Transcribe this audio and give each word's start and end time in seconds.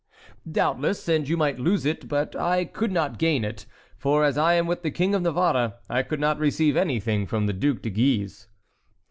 "Doubtless, 0.51 1.07
and 1.07 1.29
you 1.29 1.37
might 1.37 1.59
lose 1.59 1.85
it, 1.85 2.07
but 2.07 2.35
I 2.35 2.65
could 2.65 2.91
not 2.91 3.19
gain 3.19 3.45
it; 3.45 3.67
for, 3.99 4.25
as 4.25 4.35
I 4.35 4.53
am 4.55 4.65
with 4.65 4.81
the 4.81 4.89
King 4.89 5.13
of 5.13 5.21
Navarre, 5.21 5.75
I 5.91 6.01
could 6.01 6.19
not 6.19 6.39
receive 6.39 6.75
anything 6.75 7.27
from 7.27 7.45
the 7.45 7.53
Duc 7.53 7.83
de 7.83 7.91
Guise." 7.91 8.47